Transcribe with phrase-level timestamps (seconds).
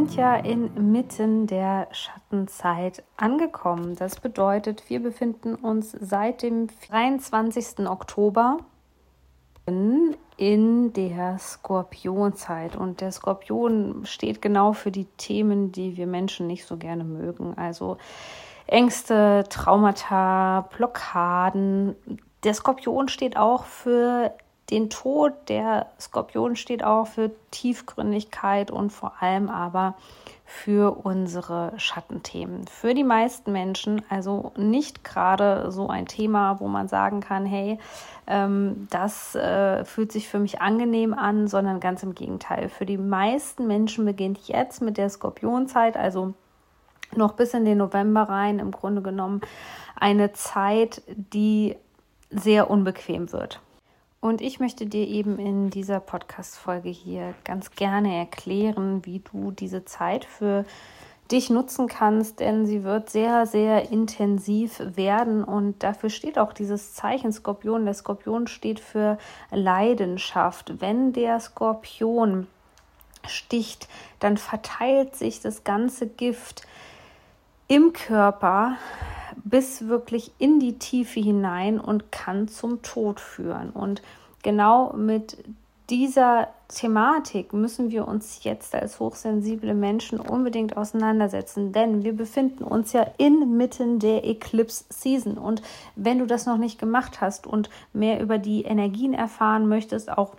[0.00, 3.96] Sind ja inmitten der Schattenzeit angekommen.
[3.96, 7.80] Das bedeutet, wir befinden uns seit dem 23.
[7.86, 8.60] Oktober
[9.66, 12.76] in der Skorpionzeit.
[12.76, 17.58] Und der Skorpion steht genau für die Themen, die wir Menschen nicht so gerne mögen.
[17.58, 17.98] Also
[18.66, 21.94] Ängste, Traumata, Blockaden.
[22.42, 24.32] Der Skorpion steht auch für
[24.70, 29.94] den Tod der Skorpion steht auch für Tiefgründigkeit und vor allem aber
[30.44, 32.66] für unsere Schattenthemen.
[32.66, 37.78] Für die meisten Menschen also nicht gerade so ein Thema, wo man sagen kann, hey,
[38.26, 42.68] ähm, das äh, fühlt sich für mich angenehm an, sondern ganz im Gegenteil.
[42.68, 46.34] Für die meisten Menschen beginnt jetzt mit der Skorpionzeit, also
[47.14, 49.40] noch bis in den November rein, im Grunde genommen
[49.96, 51.76] eine Zeit, die
[52.30, 53.60] sehr unbequem wird.
[54.20, 59.86] Und ich möchte dir eben in dieser Podcast-Folge hier ganz gerne erklären, wie du diese
[59.86, 60.66] Zeit für
[61.30, 66.92] dich nutzen kannst, denn sie wird sehr, sehr intensiv werden und dafür steht auch dieses
[66.92, 67.86] Zeichen Skorpion.
[67.86, 69.16] Der Skorpion steht für
[69.50, 70.80] Leidenschaft.
[70.80, 72.46] Wenn der Skorpion
[73.26, 76.66] sticht, dann verteilt sich das ganze Gift
[77.68, 78.76] im Körper
[79.44, 83.70] bis wirklich in die Tiefe hinein und kann zum Tod führen.
[83.70, 84.02] Und
[84.42, 85.36] genau mit
[85.90, 92.92] dieser Thematik müssen wir uns jetzt als hochsensible Menschen unbedingt auseinandersetzen, denn wir befinden uns
[92.92, 95.36] ja inmitten der Eclipse Season.
[95.36, 95.62] Und
[95.96, 100.36] wenn du das noch nicht gemacht hast und mehr über die Energien erfahren möchtest, auch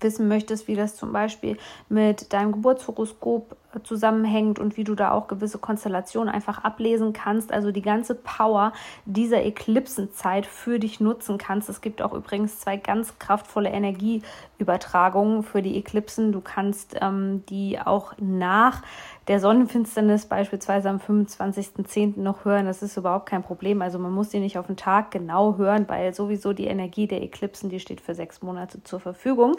[0.00, 1.56] wissen möchtest, wie das zum Beispiel
[1.88, 7.72] mit deinem Geburtshoroskop zusammenhängt und wie du da auch gewisse Konstellationen einfach ablesen kannst, also
[7.72, 8.72] die ganze Power
[9.04, 11.68] dieser Eklipsenzeit für dich nutzen kannst.
[11.68, 16.32] Es gibt auch übrigens zwei ganz kraftvolle Energieübertragungen für die Eklipsen.
[16.32, 18.82] Du kannst ähm, die auch nach
[19.28, 22.20] der Sonnenfinsternis beispielsweise am 25.10.
[22.20, 22.66] noch hören.
[22.66, 23.82] Das ist überhaupt kein Problem.
[23.82, 27.22] Also man muss die nicht auf den Tag genau hören, weil sowieso die Energie der
[27.22, 29.56] Eklipsen, die steht für sechs Monate zur Verfügung.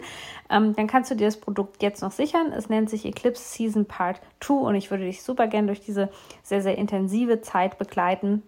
[0.48, 2.52] Ähm, dann kannst du dir das Produkt jetzt noch sichern.
[2.52, 6.08] Es nennt sich Eclipse Season Part 2 und ich würde dich super gern durch diese
[6.42, 8.42] sehr, sehr intensive Zeit begleiten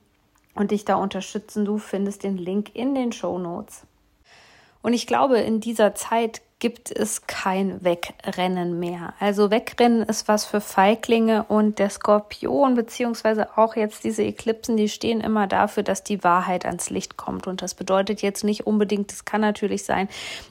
[0.54, 1.64] und dich da unterstützen.
[1.64, 3.86] Du findest den Link in den Show Notes.
[4.82, 9.14] Und ich glaube, in dieser Zeit gibt es kein Wegrennen mehr.
[9.18, 14.90] Also Wegrennen ist was für Feiglinge und der Skorpion beziehungsweise auch jetzt diese Eklipsen, die
[14.90, 17.46] stehen immer dafür, dass die Wahrheit ans Licht kommt.
[17.46, 20.08] Und das bedeutet jetzt nicht unbedingt, es kann natürlich sein,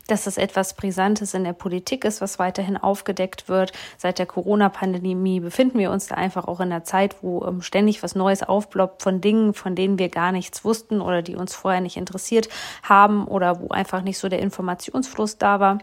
[0.08, 3.72] dass das etwas Brisantes in der Politik ist, was weiterhin aufgedeckt wird.
[3.98, 8.02] Seit der Corona-Pandemie befinden wir uns da einfach auch in einer Zeit, wo ähm, ständig
[8.02, 11.82] was Neues aufploppt von Dingen, von denen wir gar nichts wussten oder die uns vorher
[11.82, 12.50] nicht interessiert
[12.82, 15.78] haben oder wo einfach nicht so der Informationsfluss da war.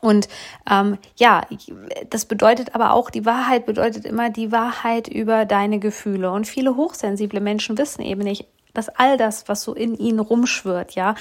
[0.00, 0.28] Und
[0.70, 1.42] ähm, ja,
[2.10, 6.30] das bedeutet aber auch, die Wahrheit bedeutet immer die Wahrheit über deine Gefühle.
[6.30, 10.92] Und viele hochsensible Menschen wissen eben nicht, dass all das, was so in ihnen rumschwirrt,
[10.92, 11.14] ja,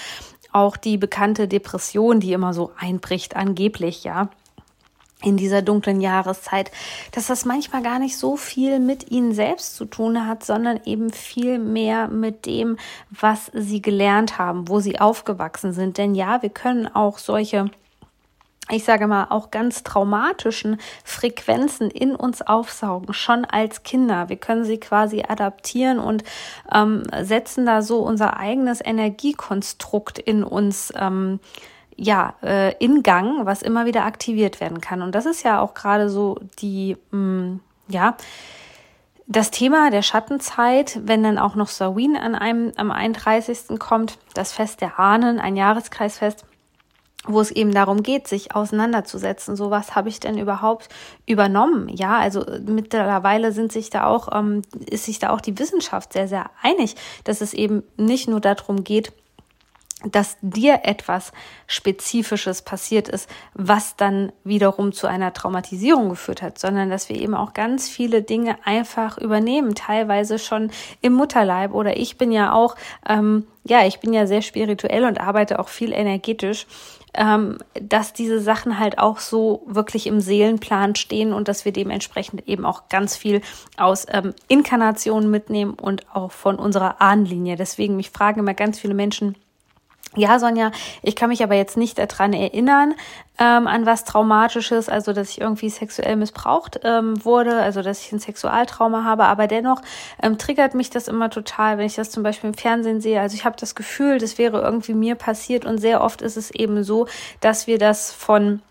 [0.52, 4.30] auch die bekannte Depression, die immer so einbricht, angeblich, ja,
[5.24, 6.72] in dieser dunklen Jahreszeit,
[7.12, 11.12] dass das manchmal gar nicht so viel mit ihnen selbst zu tun hat, sondern eben
[11.12, 12.78] viel mehr mit dem,
[13.10, 15.98] was sie gelernt haben, wo sie aufgewachsen sind.
[15.98, 17.72] Denn ja, wir können auch solche
[18.78, 24.30] ich sage mal, auch ganz traumatischen Frequenzen in uns aufsaugen, schon als Kinder.
[24.30, 26.24] Wir können sie quasi adaptieren und
[26.72, 30.94] ähm, setzen da so unser eigenes Energiekonstrukt in uns.
[30.96, 31.40] Ähm,
[32.00, 35.02] ja, äh, in Gang, was immer wieder aktiviert werden kann.
[35.02, 38.16] Und das ist ja auch gerade so die, mh, mm, ja,
[39.26, 43.80] das Thema der Schattenzeit, wenn dann auch noch Samhain an einem, am 31.
[43.80, 46.46] kommt, das Fest der Ahnen, ein Jahreskreisfest,
[47.28, 49.56] wo es eben darum geht, sich auseinanderzusetzen.
[49.56, 50.90] So was habe ich denn überhaupt
[51.26, 51.90] übernommen?
[51.90, 56.28] Ja, also mittlerweile sind sich da auch, ähm, ist sich da auch die Wissenschaft sehr,
[56.28, 59.12] sehr einig, dass es eben nicht nur darum geht,
[60.04, 61.32] dass dir etwas
[61.66, 67.34] Spezifisches passiert ist, was dann wiederum zu einer Traumatisierung geführt hat, sondern dass wir eben
[67.34, 70.70] auch ganz viele Dinge einfach übernehmen, teilweise schon
[71.02, 71.74] im Mutterleib.
[71.74, 72.76] Oder ich bin ja auch,
[73.10, 76.68] ähm, ja, ich bin ja sehr spirituell und arbeite auch viel energetisch
[77.18, 82.48] ähm, dass diese Sachen halt auch so wirklich im Seelenplan stehen und dass wir dementsprechend
[82.48, 83.42] eben auch ganz viel
[83.76, 87.56] aus ähm, Inkarnationen mitnehmen und auch von unserer Ahnenlinie.
[87.56, 89.36] Deswegen mich fragen immer ganz viele Menschen,
[90.16, 90.72] ja, Sonja,
[91.04, 92.96] ich kann mich aber jetzt nicht daran erinnern,
[93.40, 98.12] ähm, an was Traumatisches, also dass ich irgendwie sexuell missbraucht ähm, wurde, also dass ich
[98.12, 99.82] ein Sexualtrauma habe, aber dennoch
[100.22, 103.22] ähm, triggert mich das immer total, wenn ich das zum Beispiel im Fernsehen sehe.
[103.22, 106.50] Also ich habe das Gefühl, das wäre irgendwie mir passiert und sehr oft ist es
[106.52, 107.08] eben so,
[107.42, 108.62] dass wir das von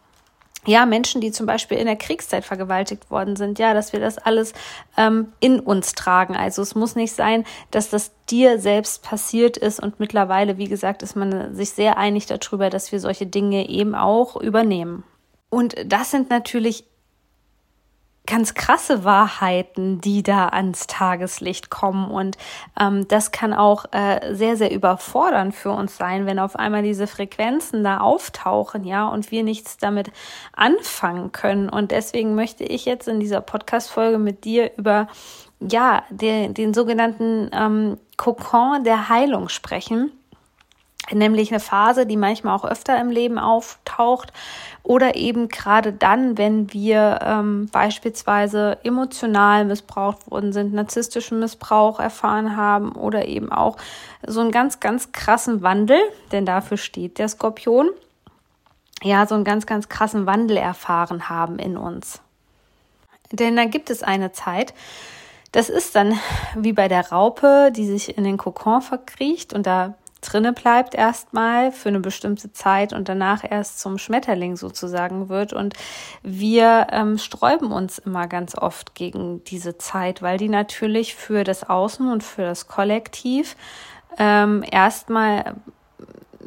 [0.66, 4.18] ja, Menschen, die zum Beispiel in der Kriegszeit vergewaltigt worden sind, ja, dass wir das
[4.18, 4.52] alles
[4.96, 6.36] ähm, in uns tragen.
[6.36, 11.02] Also es muss nicht sein, dass das dir selbst passiert ist und mittlerweile, wie gesagt,
[11.02, 15.04] ist man sich sehr einig darüber, dass wir solche Dinge eben auch übernehmen.
[15.48, 16.84] Und das sind natürlich
[18.26, 22.10] ganz krasse Wahrheiten, die da ans Tageslicht kommen.
[22.10, 22.36] Und
[22.78, 27.06] ähm, das kann auch äh, sehr, sehr überfordernd für uns sein, wenn auf einmal diese
[27.06, 30.10] Frequenzen da auftauchen, ja, und wir nichts damit
[30.52, 31.68] anfangen können.
[31.68, 35.08] Und deswegen möchte ich jetzt in dieser Podcast-Folge mit dir über
[35.60, 40.12] ja, den, den sogenannten ähm, Kokon der Heilung sprechen
[41.12, 44.32] nämlich eine Phase, die manchmal auch öfter im Leben auftaucht
[44.82, 52.56] oder eben gerade dann, wenn wir ähm, beispielsweise emotional missbraucht worden sind, narzisstischen Missbrauch erfahren
[52.56, 53.76] haben oder eben auch
[54.26, 55.98] so einen ganz, ganz krassen Wandel,
[56.32, 57.90] denn dafür steht der Skorpion,
[59.02, 62.20] ja, so einen ganz, ganz krassen Wandel erfahren haben in uns.
[63.32, 64.72] Denn da gibt es eine Zeit,
[65.52, 66.18] das ist dann
[66.54, 71.72] wie bei der Raupe, die sich in den Kokon verkriecht und da drinne bleibt erstmal
[71.72, 75.52] für eine bestimmte Zeit und danach erst zum Schmetterling sozusagen wird.
[75.52, 75.74] Und
[76.22, 81.68] wir ähm, sträuben uns immer ganz oft gegen diese Zeit, weil die natürlich für das
[81.68, 83.56] Außen und für das Kollektiv
[84.18, 85.56] ähm, erstmal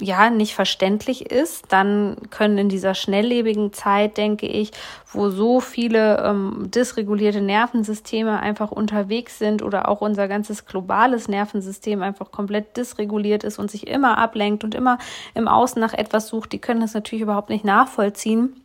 [0.02, 4.72] ja nicht verständlich ist, dann können in dieser schnelllebigen Zeit, denke ich,
[5.12, 12.02] wo so viele ähm, dysregulierte Nervensysteme einfach unterwegs sind oder auch unser ganzes globales Nervensystem
[12.02, 14.98] einfach komplett dysreguliert ist und sich immer ablenkt und immer
[15.34, 18.56] im Außen nach etwas sucht, die können das natürlich überhaupt nicht nachvollziehen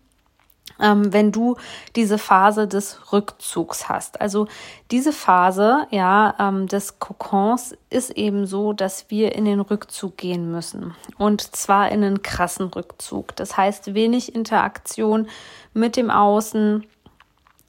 [0.81, 1.57] ähm, wenn du
[1.97, 4.21] diese Phase des Rückzugs hast.
[4.21, 4.47] Also
[4.91, 10.51] diese Phase, ja, ähm, des Kokons ist eben so, dass wir in den Rückzug gehen
[10.51, 10.95] müssen.
[11.19, 13.37] Und zwar in einen krassen Rückzug.
[13.37, 15.29] Das heißt, wenig Interaktion
[15.73, 16.85] mit dem Außen,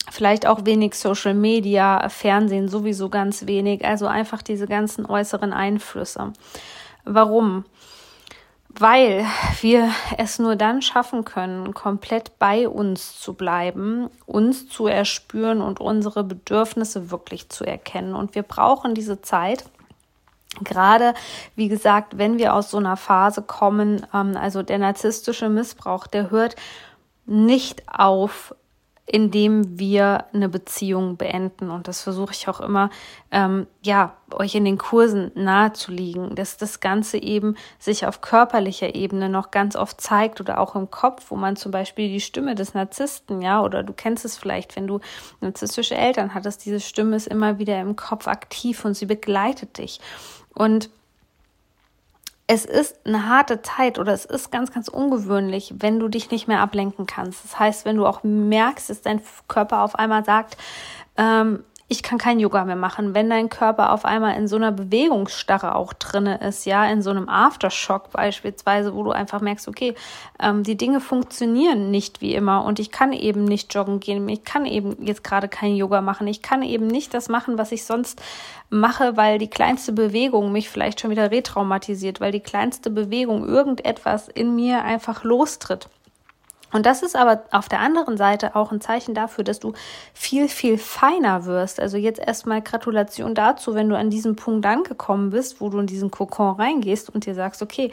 [0.09, 3.85] vielleicht auch wenig Social Media, Fernsehen sowieso ganz wenig.
[3.85, 6.33] Also einfach diese ganzen äußeren Einflüsse.
[7.03, 7.65] Warum?
[8.79, 9.25] Weil
[9.61, 15.79] wir es nur dann schaffen können, komplett bei uns zu bleiben, uns zu erspüren und
[15.79, 18.15] unsere Bedürfnisse wirklich zu erkennen.
[18.15, 19.65] Und wir brauchen diese Zeit.
[20.61, 21.13] Gerade,
[21.55, 26.31] wie gesagt, wenn wir aus so einer Phase kommen, ähm, also der narzisstische Missbrauch, der
[26.31, 26.55] hört
[27.25, 28.55] nicht auf,
[29.07, 31.69] indem wir eine Beziehung beenden.
[31.69, 32.89] Und das versuche ich auch immer,
[33.29, 39.29] ähm, ja, euch in den Kursen nahezulegen, dass das Ganze eben sich auf körperlicher Ebene
[39.29, 42.73] noch ganz oft zeigt oder auch im Kopf, wo man zum Beispiel die Stimme des
[42.73, 44.99] Narzissten, ja, oder du kennst es vielleicht, wenn du
[45.39, 49.99] narzisstische Eltern hattest, diese Stimme ist immer wieder im Kopf aktiv und sie begleitet dich.
[50.55, 50.89] Und
[52.47, 56.47] es ist eine harte Zeit oder es ist ganz, ganz ungewöhnlich, wenn du dich nicht
[56.47, 57.43] mehr ablenken kannst.
[57.43, 60.57] Das heißt, wenn du auch merkst, dass dein Körper auf einmal sagt,
[61.17, 64.71] ähm, ich kann kein Yoga mehr machen, wenn dein Körper auf einmal in so einer
[64.71, 69.93] Bewegungsstarre auch drinne ist, ja, in so einem Aftershock beispielsweise, wo du einfach merkst, okay,
[70.39, 74.43] ähm, die Dinge funktionieren nicht wie immer und ich kann eben nicht joggen gehen, ich
[74.43, 77.85] kann eben jetzt gerade kein Yoga machen, ich kann eben nicht das machen, was ich
[77.85, 78.19] sonst
[78.71, 84.27] mache, weil die kleinste Bewegung mich vielleicht schon wieder retraumatisiert, weil die kleinste Bewegung irgendetwas
[84.27, 85.87] in mir einfach lostritt.
[86.71, 89.73] Und das ist aber auf der anderen Seite auch ein Zeichen dafür, dass du
[90.13, 91.79] viel, viel feiner wirst.
[91.79, 95.87] Also jetzt erstmal Gratulation dazu, wenn du an diesem Punkt angekommen bist, wo du in
[95.87, 97.91] diesen Kokon reingehst und dir sagst, okay,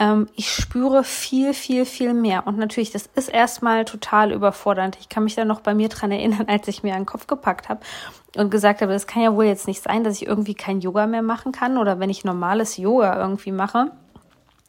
[0.00, 2.46] ähm, ich spüre viel, viel, viel mehr.
[2.46, 4.96] Und natürlich, das ist erstmal total überfordernd.
[5.00, 7.68] Ich kann mich da noch bei mir dran erinnern, als ich mir einen Kopf gepackt
[7.68, 7.80] habe
[8.36, 11.06] und gesagt habe, das kann ja wohl jetzt nicht sein, dass ich irgendwie kein Yoga
[11.06, 13.90] mehr machen kann oder wenn ich normales Yoga irgendwie mache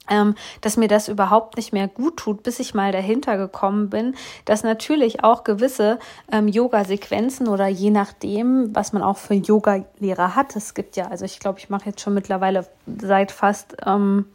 [0.10, 4.16] ähm, dass mir das überhaupt nicht mehr gut tut, bis ich mal dahinter gekommen bin,
[4.46, 6.00] dass natürlich auch gewisse
[6.32, 11.26] ähm, Yoga-Sequenzen oder je nachdem, was man auch für Yoga-Lehrer hat, es gibt ja, also
[11.26, 14.26] ich glaube, ich mache jetzt schon mittlerweile seit fast ähm,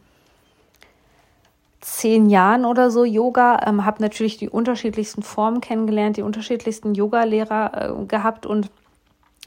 [1.83, 7.99] zehn Jahren oder so Yoga, ähm, habe natürlich die unterschiedlichsten Formen kennengelernt, die unterschiedlichsten Yoga-Lehrer
[8.01, 8.69] äh, gehabt und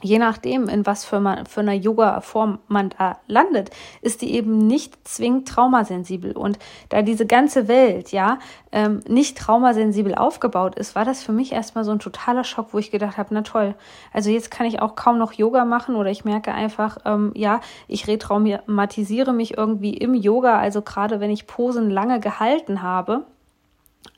[0.02, 3.70] je nachdem, in was für, man, für einer Yoga-Form man da landet,
[4.02, 6.32] ist die eben nicht zwingend traumasensibel.
[6.32, 6.58] Und
[6.90, 8.38] da diese ganze Welt, ja,
[8.72, 12.78] ähm, nicht traumasensibel aufgebaut ist, war das für mich erstmal so ein totaler Schock, wo
[12.78, 13.74] ich gedacht habe, na toll,
[14.12, 17.60] also jetzt kann ich auch kaum noch Yoga machen oder ich merke einfach, ähm, ja,
[17.88, 23.24] ich retraumatisiere mich irgendwie im Yoga, also gerade wenn ich Posen lange gehalten habe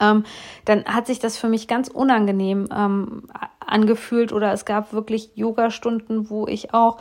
[0.00, 0.24] ähm,
[0.64, 3.28] dann hat sich das für mich ganz unangenehm ähm,
[3.58, 6.98] angefühlt oder es gab wirklich Yogastunden, wo ich auch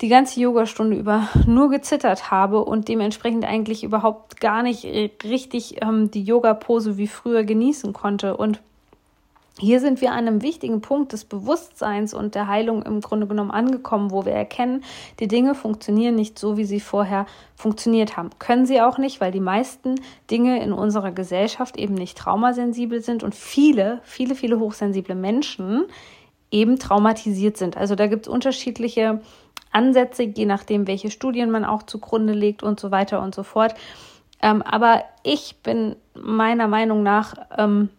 [0.00, 4.84] die ganze Yogastunde über nur gezittert habe und dementsprechend eigentlich überhaupt gar nicht
[5.24, 8.36] richtig ähm, die Yoga-Pose wie früher genießen konnte.
[8.36, 8.60] Und
[9.60, 13.50] hier sind wir an einem wichtigen Punkt des Bewusstseins und der Heilung im Grunde genommen
[13.50, 14.82] angekommen, wo wir erkennen,
[15.18, 17.26] die Dinge funktionieren nicht so, wie sie vorher
[17.56, 18.30] funktioniert haben.
[18.38, 19.96] Können sie auch nicht, weil die meisten
[20.30, 25.84] Dinge in unserer Gesellschaft eben nicht traumasensibel sind und viele, viele, viele hochsensible Menschen
[26.50, 27.76] eben traumatisiert sind.
[27.76, 29.20] Also da gibt es unterschiedliche
[29.72, 33.74] Ansätze, je nachdem, welche Studien man auch zugrunde legt und so weiter und so fort.
[34.42, 37.90] Ähm, aber ich bin meiner Meinung nach ähm,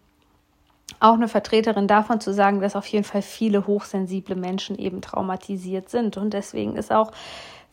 [1.00, 5.90] auch eine Vertreterin davon zu sagen, dass auf jeden Fall viele hochsensible Menschen eben traumatisiert
[5.90, 6.18] sind.
[6.18, 7.12] Und deswegen ist auch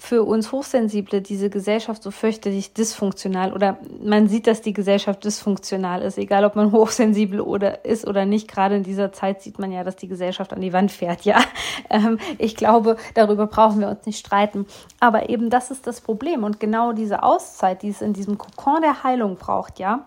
[0.00, 6.02] für uns Hochsensible diese Gesellschaft so fürchterlich dysfunktional oder man sieht, dass die Gesellschaft dysfunktional
[6.02, 8.48] ist, egal ob man hochsensibel oder ist oder nicht.
[8.48, 11.22] Gerade in dieser Zeit sieht man ja, dass die Gesellschaft an die Wand fährt.
[11.22, 11.40] Ja,
[11.90, 14.66] ähm, ich glaube, darüber brauchen wir uns nicht streiten.
[15.00, 18.80] Aber eben das ist das Problem und genau diese Auszeit, die es in diesem Kokon
[18.82, 20.06] der Heilung braucht, ja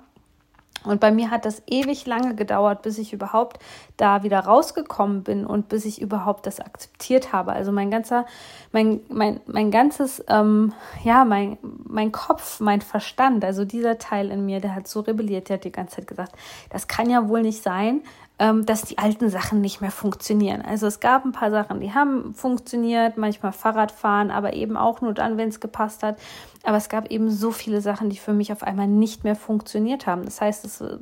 [0.83, 3.59] und bei mir hat das ewig lange gedauert, bis ich überhaupt
[3.97, 7.53] da wieder rausgekommen bin und bis ich überhaupt das akzeptiert habe.
[7.53, 8.25] Also mein ganzer,
[8.71, 10.73] mein, mein, mein ganzes, ähm,
[11.03, 15.49] ja, mein, mein Kopf, mein Verstand, also dieser Teil in mir, der hat so rebelliert,
[15.49, 16.33] der hat die ganze Zeit gesagt,
[16.69, 18.01] das kann ja wohl nicht sein,
[18.41, 20.63] ähm, dass die alten Sachen nicht mehr funktionieren.
[20.63, 25.13] Also es gab ein paar Sachen, die haben funktioniert, manchmal Fahrradfahren, aber eben auch nur
[25.13, 26.17] dann, wenn es gepasst hat.
[26.63, 30.07] Aber es gab eben so viele Sachen, die für mich auf einmal nicht mehr funktioniert
[30.07, 30.25] haben.
[30.25, 30.97] Das heißt, es, äh,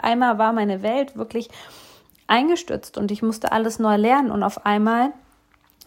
[0.00, 1.50] einmal war meine Welt wirklich
[2.26, 5.12] eingestürzt und ich musste alles neu lernen und auf einmal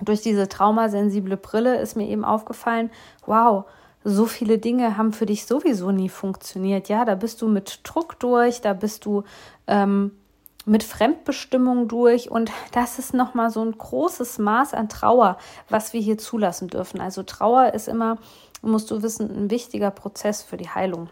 [0.01, 2.91] durch diese traumasensible Brille ist mir eben aufgefallen,
[3.25, 3.65] wow,
[4.03, 6.89] so viele Dinge haben für dich sowieso nie funktioniert.
[6.89, 9.23] Ja, da bist du mit Druck durch, da bist du
[9.65, 10.11] ähm,
[10.65, 15.37] mit Fremdbestimmung durch und das ist nochmal so ein großes Maß an Trauer,
[15.69, 16.99] was wir hier zulassen dürfen.
[16.99, 18.17] Also Trauer ist immer,
[18.61, 21.09] musst du wissen, ein wichtiger Prozess für die Heilung.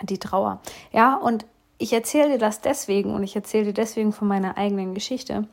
[0.00, 0.60] Die Trauer.
[0.92, 1.44] Ja, und
[1.78, 5.48] ich erzähle dir das deswegen und ich erzähle dir deswegen von meiner eigenen Geschichte,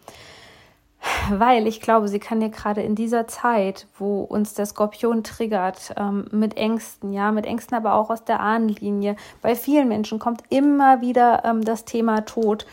[1.32, 5.94] weil ich glaube, sie kann dir gerade in dieser Zeit, wo uns der Skorpion triggert,
[5.98, 9.16] ähm, mit Ängsten, ja, mit Ängsten aber auch aus der Ahnenlinie.
[9.42, 12.66] Bei vielen Menschen kommt immer wieder ähm, das Thema Tod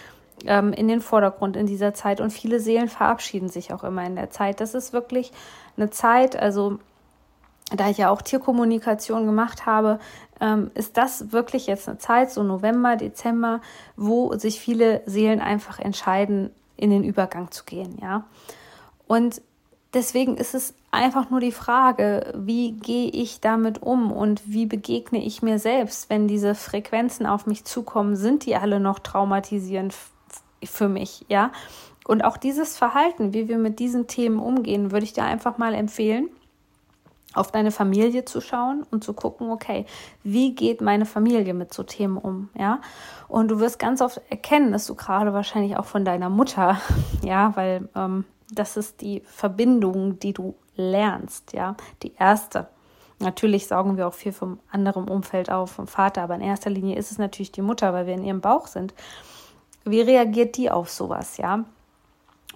[0.44, 4.16] ähm, in den Vordergrund in dieser Zeit und viele Seelen verabschieden sich auch immer in
[4.16, 4.60] der Zeit.
[4.60, 5.32] Das ist wirklich
[5.76, 6.78] eine Zeit, also
[7.74, 9.98] da ich ja auch Tierkommunikation gemacht habe,
[10.40, 13.60] ähm, ist das wirklich jetzt eine Zeit, so November, Dezember,
[13.96, 18.24] wo sich viele Seelen einfach entscheiden, in den Übergang zu gehen, ja.
[19.08, 19.40] Und
[19.94, 25.24] deswegen ist es einfach nur die Frage, wie gehe ich damit um und wie begegne
[25.24, 29.94] ich mir selbst, wenn diese Frequenzen auf mich zukommen, sind die alle noch traumatisierend
[30.66, 31.52] für mich, ja.
[32.06, 35.74] Und auch dieses Verhalten, wie wir mit diesen Themen umgehen, würde ich dir einfach mal
[35.74, 36.28] empfehlen,
[37.34, 39.84] auf deine Familie zu schauen und zu gucken, okay,
[40.22, 42.80] wie geht meine Familie mit so Themen um, ja?
[43.28, 46.80] Und du wirst ganz oft erkennen, dass du gerade wahrscheinlich auch von deiner Mutter,
[47.22, 52.68] ja, weil ähm, das ist die Verbindung, die du lernst, ja, die erste.
[53.18, 56.96] Natürlich saugen wir auch viel vom anderen Umfeld auf, vom Vater, aber in erster Linie
[56.96, 58.94] ist es natürlich die Mutter, weil wir in ihrem Bauch sind.
[59.86, 61.64] Wie reagiert die auf sowas, ja?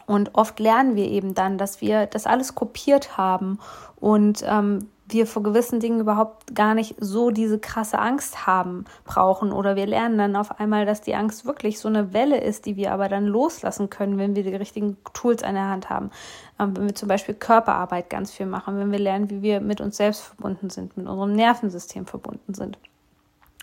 [0.07, 3.61] Und oft lernen wir eben dann, dass wir das alles kopiert haben
[4.01, 9.53] und ähm, wir vor gewissen Dingen überhaupt gar nicht so diese krasse Angst haben brauchen.
[9.53, 12.77] Oder wir lernen dann auf einmal, dass die Angst wirklich so eine Welle ist, die
[12.77, 16.11] wir aber dann loslassen können, wenn wir die richtigen Tools an der Hand haben.
[16.59, 19.81] Ähm, wenn wir zum Beispiel Körperarbeit ganz viel machen, wenn wir lernen, wie wir mit
[19.81, 22.79] uns selbst verbunden sind, mit unserem Nervensystem verbunden sind.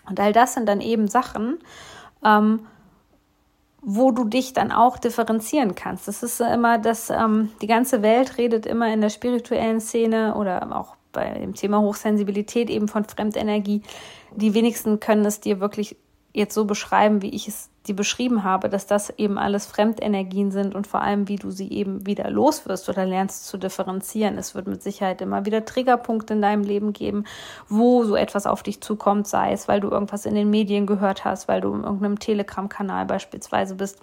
[0.08, 1.58] Und all das sind dann eben Sachen,
[2.24, 2.60] ähm,
[3.80, 6.08] wo du dich dann auch differenzieren kannst.
[6.08, 10.76] Das ist immer das, ähm, die ganze Welt redet immer in der spirituellen Szene oder
[10.76, 13.82] auch bei dem Thema Hochsensibilität eben von Fremdenergie.
[14.34, 15.96] Die wenigsten können es dir wirklich
[16.32, 20.74] jetzt so beschreiben, wie ich es dir beschrieben habe, dass das eben alles Fremdenergien sind
[20.74, 24.38] und vor allem, wie du sie eben wieder loswirst oder lernst zu differenzieren.
[24.38, 27.24] Es wird mit Sicherheit immer wieder Triggerpunkte in deinem Leben geben,
[27.68, 31.24] wo so etwas auf dich zukommt, sei es, weil du irgendwas in den Medien gehört
[31.24, 33.98] hast, weil du in irgendeinem Telegram-Kanal beispielsweise bist.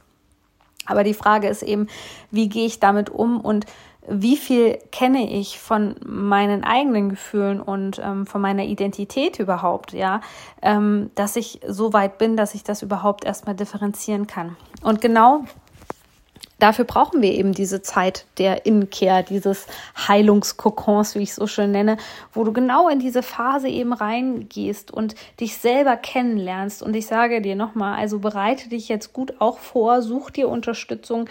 [0.86, 1.88] Aber die Frage ist eben,
[2.32, 3.66] wie gehe ich damit um und
[4.08, 10.22] wie viel kenne ich von meinen eigenen Gefühlen und ähm, von meiner Identität überhaupt, ja,
[10.62, 14.56] ähm, dass ich so weit bin, dass ich das überhaupt erstmal differenzieren kann.
[14.82, 15.46] Und genau
[16.60, 19.68] dafür brauchen wir eben diese Zeit der Innenkehr, dieses
[20.08, 21.98] Heilungskokons, wie ich es so schön nenne,
[22.34, 26.82] wo du genau in diese Phase eben reingehst und dich selber kennenlernst.
[26.82, 31.28] Und ich sage dir nochmal, also bereite dich jetzt gut auch vor, such dir Unterstützung.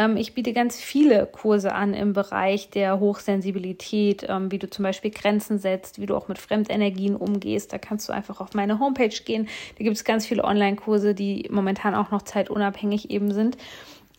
[0.00, 4.84] Ähm, ich biete ganz viele Kurse an im Bereich der Hochsensibilität, ähm, wie du zum
[4.84, 7.72] Beispiel Grenzen setzt, wie du auch mit Fremdenergien umgehst.
[7.72, 9.48] Da kannst du einfach auf meine Homepage gehen.
[9.76, 13.58] Da gibt es ganz viele Online-Kurse, die momentan auch noch zeitunabhängig eben sind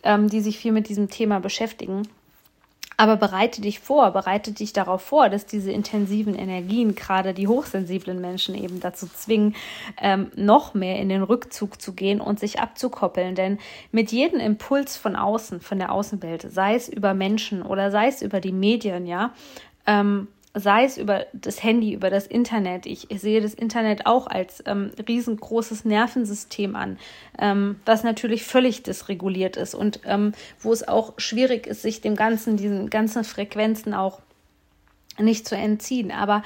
[0.03, 2.07] ähm, die sich viel mit diesem Thema beschäftigen.
[3.01, 8.21] Aber bereite dich vor, bereite dich darauf vor, dass diese intensiven Energien gerade die hochsensiblen
[8.21, 9.55] Menschen eben dazu zwingen,
[9.99, 13.33] ähm, noch mehr in den Rückzug zu gehen und sich abzukoppeln.
[13.33, 13.57] Denn
[13.91, 18.21] mit jedem Impuls von außen, von der Außenwelt, sei es über Menschen oder sei es
[18.21, 19.33] über die Medien, ja,
[19.87, 22.85] ähm, sei es über das Handy, über das Internet.
[22.85, 26.97] Ich, sehe das Internet auch als ähm, riesengroßes Nervensystem an,
[27.39, 32.15] ähm, was natürlich völlig dysreguliert ist und ähm, wo es auch schwierig ist, sich dem
[32.15, 34.19] ganzen, diesen ganzen Frequenzen auch
[35.17, 36.11] nicht zu entziehen.
[36.11, 36.43] Aber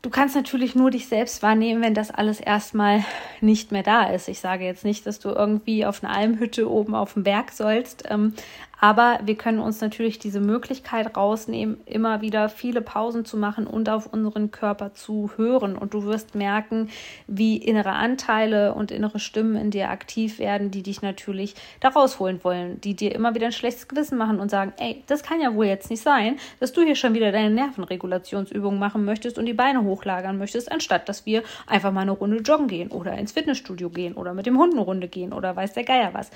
[0.00, 3.04] Du kannst natürlich nur dich selbst wahrnehmen, wenn das alles erstmal
[3.40, 4.28] nicht mehr da ist.
[4.28, 8.04] Ich sage jetzt nicht, dass du irgendwie auf einer Almhütte oben auf dem Berg sollst,
[8.08, 8.34] ähm,
[8.80, 13.88] aber wir können uns natürlich diese Möglichkeit rausnehmen, immer wieder viele Pausen zu machen und
[13.88, 15.76] auf unseren Körper zu hören.
[15.76, 16.88] Und du wirst merken,
[17.26, 22.42] wie innere Anteile und innere Stimmen in dir aktiv werden, die dich natürlich da rausholen
[22.44, 25.54] wollen, die dir immer wieder ein schlechtes Gewissen machen und sagen, ey, das kann ja
[25.54, 29.54] wohl jetzt nicht sein, dass du hier schon wieder deine Nervenregulationsübungen machen möchtest und die
[29.54, 33.90] Beine hochlagern möchtest, anstatt dass wir einfach mal eine Runde joggen gehen oder ins Fitnessstudio
[33.90, 36.30] gehen oder mit dem Hund eine Runde gehen oder weiß der Geier was.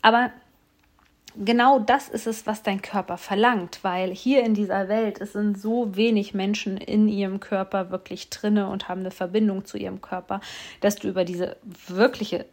[0.00, 0.30] Aber
[1.36, 5.60] genau das ist es, was dein Körper verlangt, weil hier in dieser Welt es sind
[5.60, 10.40] so wenig Menschen in ihrem Körper wirklich drinne und haben eine Verbindung zu ihrem Körper,
[10.80, 11.56] dass du über diese
[11.88, 12.46] wirkliche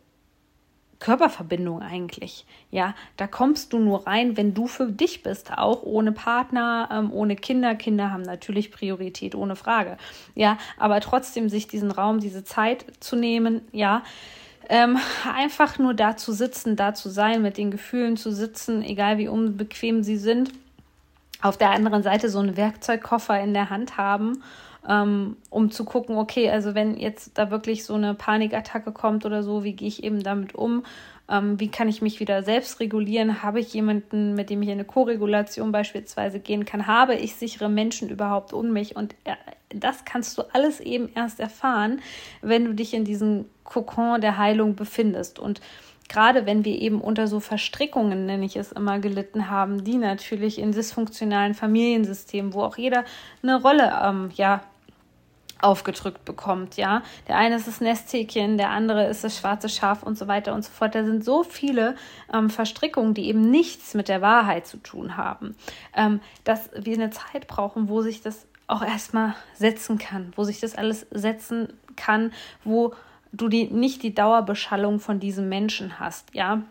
[1.00, 2.46] Körperverbindung eigentlich.
[2.72, 7.14] Ja, da kommst du nur rein, wenn du für dich bist, auch ohne Partner, ähm,
[7.14, 7.76] ohne Kinder.
[7.76, 9.98] Kinder haben natürlich Priorität, ohne Frage.
[10.36, 14.04] Ja, aber trotzdem sich diesen Raum, diese Zeit zu nehmen, ja,
[14.70, 14.98] ähm,
[15.36, 19.28] einfach nur da zu sitzen, da zu sein, mit den Gefühlen zu sitzen, egal wie
[19.28, 20.52] unbequem sie sind.
[21.42, 24.44] Auf der anderen Seite so einen Werkzeugkoffer in der Hand haben,
[24.88, 29.44] ähm, um zu gucken, okay, also wenn jetzt da wirklich so eine Panikattacke kommt oder
[29.44, 30.84] so, wie gehe ich eben damit um?
[31.30, 33.44] Ähm, wie kann ich mich wieder selbst regulieren?
[33.44, 36.88] Habe ich jemanden, mit dem ich in eine Koregulation beispielsweise gehen kann?
[36.88, 38.96] Habe ich sichere Menschen überhaupt um mich?
[38.96, 39.36] Und äh,
[39.70, 42.02] das kannst du alles eben erst erfahren,
[42.42, 45.38] wenn du dich in diesem Kokon der Heilung befindest.
[45.40, 45.62] Und
[46.10, 50.60] gerade wenn wir eben unter so Verstrickungen, nenne ich es immer, gelitten haben, die natürlich
[50.60, 53.06] in dysfunktionalen Familiensystemen, wo auch jeder
[53.42, 54.62] eine Rolle ähm, ja,
[55.62, 57.04] aufgedrückt bekommt, ja.
[57.28, 60.64] Der eine ist das Nesthäkchen, der andere ist das schwarze Schaf und so weiter und
[60.64, 60.96] so fort.
[60.96, 61.96] Da sind so viele
[62.34, 65.56] ähm, Verstrickungen, die eben nichts mit der Wahrheit zu tun haben,
[65.96, 70.60] ähm, dass wir eine Zeit brauchen, wo sich das auch erstmal setzen kann, wo sich
[70.60, 72.32] das alles setzen kann,
[72.64, 72.94] wo
[73.32, 76.62] du die, nicht die Dauerbeschallung von diesem Menschen hast, ja.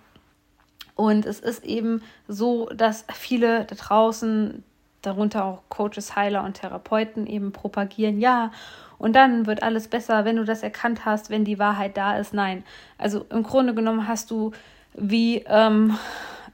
[0.94, 4.64] Und es ist eben so, dass viele da draußen
[5.02, 8.50] darunter auch Coaches, Heiler und Therapeuten eben propagieren, ja,
[8.98, 12.34] und dann wird alles besser, wenn du das erkannt hast, wenn die Wahrheit da ist.
[12.34, 12.64] Nein,
[12.98, 14.50] also im Grunde genommen hast du
[14.94, 15.96] wie, ähm,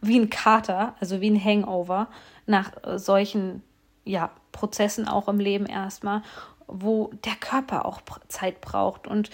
[0.03, 2.09] wie ein Kater, also wie ein Hangover
[2.47, 3.62] nach äh, solchen
[4.05, 6.23] ja, Prozessen auch im Leben erstmal,
[6.67, 9.31] wo der Körper auch Zeit braucht und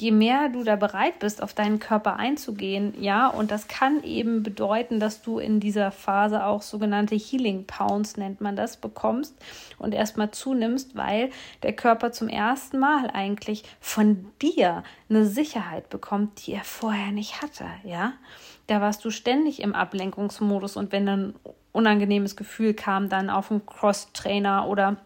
[0.00, 4.42] je mehr du da bereit bist, auf deinen Körper einzugehen, ja, und das kann eben
[4.42, 9.34] bedeuten, dass du in dieser Phase auch sogenannte Healing Pounds, nennt man das, bekommst
[9.78, 11.30] und erstmal zunimmst, weil
[11.62, 17.42] der Körper zum ersten Mal eigentlich von dir eine Sicherheit bekommt, die er vorher nicht
[17.42, 18.12] hatte, ja.
[18.68, 21.34] Da warst du ständig im Ablenkungsmodus und wenn dann
[21.72, 24.98] unangenehmes Gefühl kam, dann auf einen Cross-Trainer oder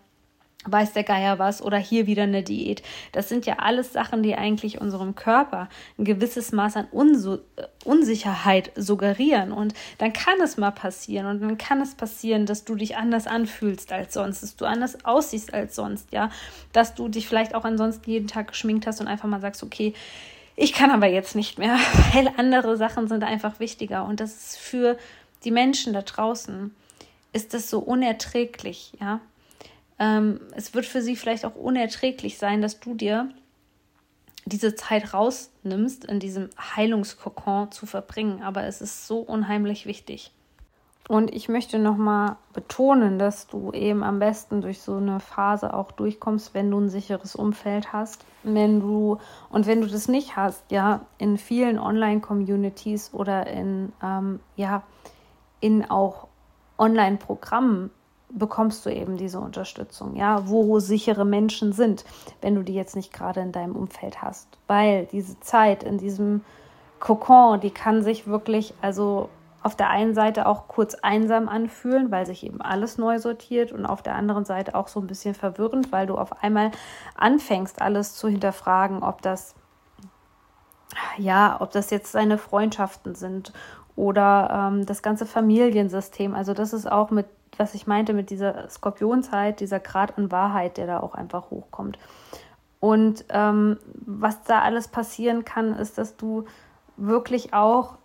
[0.65, 2.83] weiß der Geier was oder hier wieder eine Diät.
[3.13, 7.39] Das sind ja alles Sachen, die eigentlich unserem Körper ein gewisses Maß an Unsu
[7.85, 9.53] Unsicherheit suggerieren.
[9.53, 13.27] Und dann kann es mal passieren und dann kann es passieren, dass du dich anders
[13.27, 16.31] anfühlst als sonst, dass du anders aussiehst als sonst, ja,
[16.73, 19.95] dass du dich vielleicht auch ansonsten jeden Tag geschminkt hast und einfach mal sagst, okay,
[20.55, 21.77] ich kann aber jetzt nicht mehr,
[22.13, 24.05] weil andere Sachen sind einfach wichtiger.
[24.05, 24.97] Und das ist für
[25.45, 26.73] die Menschen da draußen,
[27.33, 29.21] ist das so unerträglich, ja
[30.03, 33.29] ähm, es wird für sie vielleicht auch unerträglich sein, dass du dir
[34.45, 38.43] diese Zeit rausnimmst, in diesem Heilungskokon zu verbringen.
[38.43, 40.33] Aber es ist so unheimlich wichtig.
[41.09, 45.93] Und ich möchte nochmal betonen, dass du eben am besten durch so eine Phase auch
[45.93, 48.25] durchkommst, wenn du ein sicheres Umfeld hast.
[48.43, 49.19] Wenn du,
[49.51, 54.83] und wenn du das nicht hast, ja, in vielen Online-Communities oder in, ähm, ja,
[55.61, 56.27] in auch
[56.77, 57.91] Online-Programmen
[58.35, 62.05] bekommst du eben diese Unterstützung, ja, wo sichere Menschen sind,
[62.41, 64.49] wenn du die jetzt nicht gerade in deinem Umfeld hast.
[64.67, 66.43] Weil diese Zeit in diesem
[67.01, 69.29] Kokon, die kann sich wirklich, also
[69.63, 73.87] auf der einen Seite auch kurz einsam anfühlen, weil sich eben alles neu sortiert und
[73.87, 76.73] auf der anderen Seite auch so ein bisschen verwirrend, weil du auf einmal
[77.17, 79.55] anfängst, alles zu hinterfragen, ob das
[81.17, 83.53] ja, ob das jetzt seine Freundschaften sind
[83.97, 86.35] oder ähm, das ganze Familiensystem.
[86.35, 87.27] Also das ist auch mit,
[87.59, 91.99] was ich meinte, mit dieser Skorpionzeit, dieser Grad an Wahrheit, der da auch einfach hochkommt.
[92.81, 96.47] Und ähm, was da alles passieren kann, ist, dass du
[96.97, 97.97] wirklich auch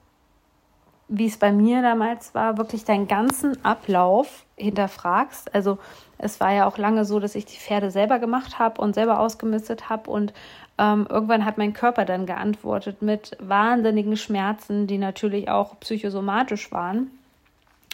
[1.10, 5.54] wie es bei mir damals war, wirklich deinen ganzen Ablauf hinterfragst.
[5.56, 5.78] Also
[6.18, 9.20] es war ja auch lange so, dass ich die Pferde selber gemacht habe und selber
[9.20, 10.34] ausgemistet habe und
[10.78, 17.10] ähm, irgendwann hat mein Körper dann geantwortet mit wahnsinnigen Schmerzen, die natürlich auch psychosomatisch waren.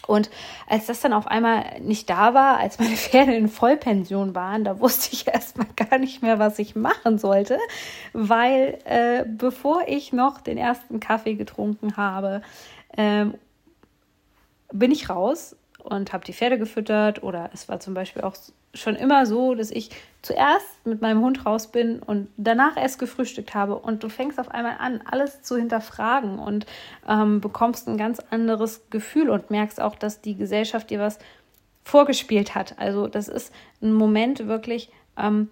[0.08, 0.30] Und
[0.68, 4.80] als das dann auf einmal nicht da war, als meine Pferde in Vollpension waren, da
[4.80, 7.58] wusste ich erstmal gar nicht mehr, was ich machen sollte,
[8.14, 12.42] weil äh, bevor ich noch den ersten Kaffee getrunken habe,
[12.98, 13.36] ähm,
[14.72, 18.36] bin ich raus und habe die Pferde gefüttert oder es war zum Beispiel auch
[18.74, 19.90] schon immer so, dass ich
[20.22, 24.50] zuerst mit meinem Hund raus bin und danach erst gefrühstückt habe und du fängst auf
[24.50, 26.66] einmal an, alles zu hinterfragen und
[27.08, 31.20] ähm, bekommst ein ganz anderes Gefühl und merkst auch, dass die Gesellschaft dir was
[31.84, 32.80] vorgespielt hat.
[32.80, 35.50] Also das ist ein Moment wirklich ähm,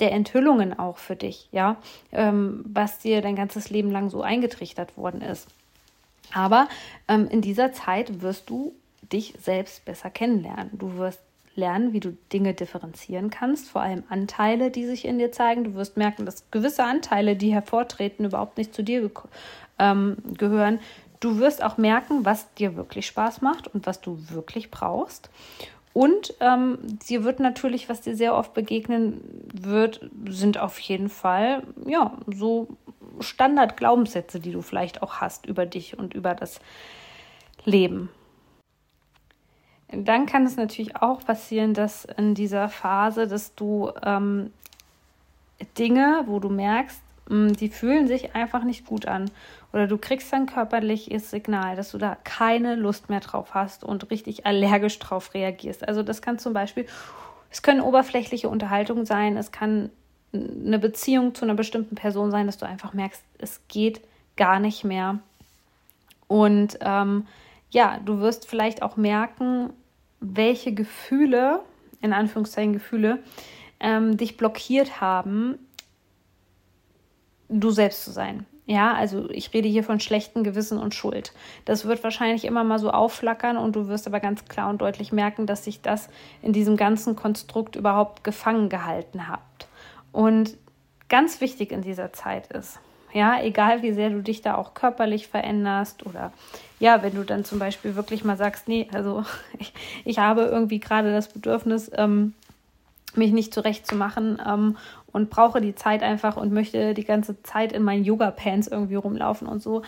[0.00, 1.76] der Enthüllungen auch für dich, ja,
[2.12, 5.48] ähm, was dir dein ganzes Leben lang so eingetrichtert worden ist.
[6.34, 6.68] Aber
[7.08, 8.74] ähm, in dieser Zeit wirst du
[9.12, 10.70] dich selbst besser kennenlernen.
[10.72, 11.20] Du wirst
[11.58, 15.64] lernen, wie du Dinge differenzieren kannst, vor allem Anteile, die sich in dir zeigen.
[15.64, 19.10] Du wirst merken, dass gewisse Anteile, die hervortreten, überhaupt nicht zu dir
[19.78, 20.78] ähm, gehören.
[21.20, 25.28] Du wirst auch merken, was dir wirklich Spaß macht und was du wirklich brauchst.
[25.92, 29.20] Und ähm, dir wird natürlich, was dir sehr oft begegnen
[29.52, 32.68] wird, sind auf jeden Fall ja so
[33.18, 36.60] Standard-Glaubenssätze, die du vielleicht auch hast über dich und über das
[37.64, 38.10] Leben.
[39.90, 44.52] Dann kann es natürlich auch passieren, dass in dieser Phase, dass du ähm,
[45.78, 49.30] Dinge, wo du merkst, mh, hm, die fühlen sich einfach nicht gut an.
[49.72, 54.10] Oder du kriegst ein körperliches Signal, dass du da keine Lust mehr drauf hast und
[54.10, 55.86] richtig allergisch drauf reagierst.
[55.86, 56.86] Also das kann zum Beispiel,
[57.50, 59.90] es können oberflächliche Unterhaltungen sein, es kann
[60.32, 64.02] eine Beziehung zu einer bestimmten Person sein, dass du einfach merkst, es geht
[64.36, 65.18] gar nicht mehr.
[66.28, 67.26] Und ähm,
[67.70, 69.70] ja, du wirst vielleicht auch merken,
[70.20, 71.60] welche Gefühle,
[72.00, 73.22] in Anführungszeichen Gefühle,
[73.80, 75.58] ähm, dich blockiert haben,
[77.48, 78.46] du selbst zu sein.
[78.66, 81.32] Ja, also ich rede hier von schlechten Gewissen und Schuld.
[81.64, 85.10] Das wird wahrscheinlich immer mal so aufflackern und du wirst aber ganz klar und deutlich
[85.10, 86.10] merken, dass sich das
[86.42, 89.40] in diesem ganzen Konstrukt überhaupt gefangen gehalten hat.
[90.12, 90.58] Und
[91.08, 92.78] ganz wichtig in dieser Zeit ist,
[93.14, 96.30] ja, egal wie sehr du dich da auch körperlich veränderst oder
[96.80, 99.24] ja, wenn du dann zum Beispiel wirklich mal sagst, nee, also
[99.58, 99.72] ich,
[100.04, 102.34] ich habe irgendwie gerade das Bedürfnis, ähm,
[103.14, 104.76] mich nicht zurechtzumachen ähm,
[105.12, 109.48] und brauche die Zeit einfach und möchte die ganze Zeit in meinen Yoga-Pants irgendwie rumlaufen
[109.48, 109.82] und so.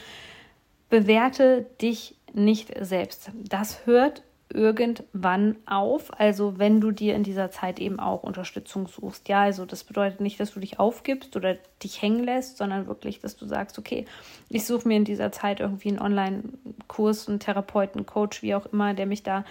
[0.88, 3.30] Bewerte dich nicht selbst.
[3.48, 6.18] Das hört irgendwann auf.
[6.18, 9.28] Also wenn du dir in dieser Zeit eben auch Unterstützung suchst.
[9.28, 13.20] Ja, also das bedeutet nicht, dass du dich aufgibst oder dich hängen lässt, sondern wirklich,
[13.20, 14.06] dass du sagst, okay,
[14.48, 18.94] ich suche mir in dieser Zeit irgendwie einen Online-Kurs, einen Therapeuten, Coach, wie auch immer,
[18.94, 19.44] der mich da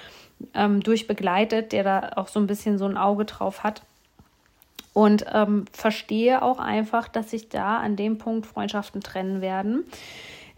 [0.54, 3.82] ähm, durchbegleitet, der da auch so ein bisschen so ein Auge drauf hat.
[4.94, 9.86] Und ähm, verstehe auch einfach, dass sich da an dem Punkt Freundschaften trennen werden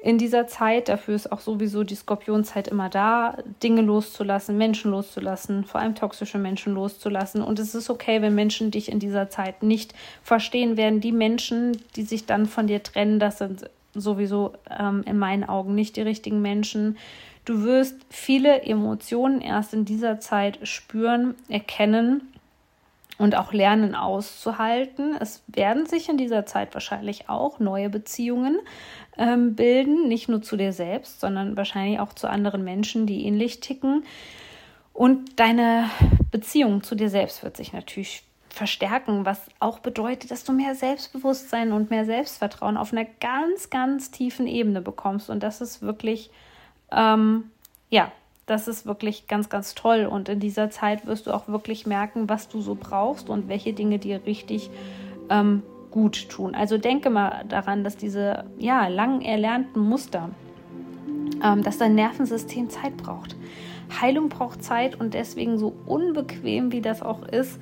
[0.02, 0.90] in dieser Zeit.
[0.90, 6.40] Dafür ist auch sowieso die Skorpionzeit immer da, Dinge loszulassen, Menschen loszulassen, vor allem toxische
[6.40, 7.42] Menschen loszulassen.
[7.42, 11.02] Und es ist okay, wenn Menschen dich in dieser Zeit nicht verstehen werden.
[11.02, 15.76] Die Menschen, die sich dann von dir trennen, das sind sowieso ähm, in meinen Augen
[15.76, 16.98] nicht die richtigen Menschen.
[17.46, 22.32] Du wirst viele Emotionen erst in dieser Zeit spüren, erkennen
[23.22, 25.16] und auch lernen auszuhalten.
[25.20, 28.60] Es werden sich in dieser Zeit wahrscheinlich auch neue Beziehungen
[29.18, 33.60] ähm, bilden, nicht nur zu dir selbst, sondern wahrscheinlich auch zu anderen Menschen, die ähnlich
[33.60, 34.04] ticken.
[34.94, 35.90] Und deine
[36.32, 41.72] Beziehung zu dir selbst wird sich natürlich verstärken, was auch bedeutet, dass du mehr Selbstbewusstsein
[41.72, 45.30] und mehr Selbstvertrauen auf einer ganz, ganz tiefen Ebene bekommst.
[45.30, 46.30] Und das ist wirklich,
[46.92, 47.50] ähm,
[47.90, 48.12] ja,
[48.46, 50.06] das ist wirklich ganz, ganz toll.
[50.06, 53.74] Und in dieser Zeit wirst du auch wirklich merken, was du so brauchst und welche
[53.74, 54.70] Dinge dir richtig
[55.30, 56.56] ähm, gut tun.
[56.56, 60.30] Also denke mal daran, dass diese ja, lang erlernten Muster,
[61.44, 63.36] ähm, dass dein Nervensystem Zeit braucht.
[64.02, 67.60] Heilung braucht Zeit und deswegen so unbequem wie das auch ist,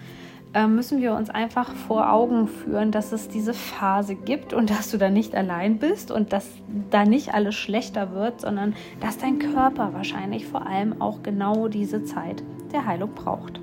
[0.54, 4.89] äh, müssen wir uns einfach vor Augen führen, dass es diese Phase gibt und dass
[4.89, 6.50] du da nicht allein bist und dass
[6.89, 12.04] da nicht alles schlechter wird, sondern dass dein Körper wahrscheinlich vor allem auch genau diese
[12.04, 13.62] Zeit der Heilung braucht.